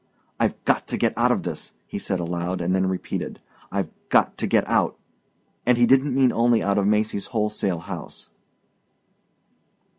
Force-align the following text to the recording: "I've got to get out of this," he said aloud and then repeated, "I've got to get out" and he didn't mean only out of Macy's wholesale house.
"I've 0.39 0.57
got 0.65 0.87
to 0.87 0.97
get 0.97 1.15
out 1.15 1.31
of 1.31 1.43
this," 1.43 1.73
he 1.85 1.99
said 1.99 2.19
aloud 2.19 2.59
and 2.59 2.73
then 2.73 2.89
repeated, 2.89 3.39
"I've 3.71 3.89
got 4.09 4.35
to 4.39 4.47
get 4.47 4.67
out" 4.67 4.97
and 5.63 5.77
he 5.77 5.85
didn't 5.85 6.15
mean 6.15 6.31
only 6.31 6.63
out 6.63 6.79
of 6.79 6.87
Macy's 6.87 7.27
wholesale 7.27 7.81
house. 7.81 8.31